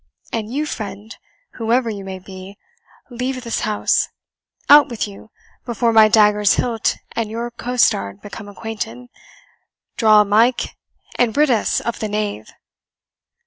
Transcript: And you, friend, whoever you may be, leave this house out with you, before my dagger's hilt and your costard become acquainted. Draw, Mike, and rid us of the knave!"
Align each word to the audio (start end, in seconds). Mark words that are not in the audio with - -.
And 0.33 0.51
you, 0.51 0.65
friend, 0.65 1.15
whoever 1.59 1.87
you 1.87 2.03
may 2.03 2.17
be, 2.17 2.57
leave 3.11 3.43
this 3.43 3.59
house 3.59 4.07
out 4.67 4.89
with 4.89 5.07
you, 5.07 5.29
before 5.63 5.93
my 5.93 6.07
dagger's 6.07 6.55
hilt 6.55 6.97
and 7.15 7.29
your 7.29 7.51
costard 7.51 8.19
become 8.19 8.47
acquainted. 8.49 9.09
Draw, 9.97 10.23
Mike, 10.23 10.75
and 11.19 11.37
rid 11.37 11.51
us 11.51 11.81
of 11.81 11.99
the 11.99 12.09
knave!" 12.09 12.51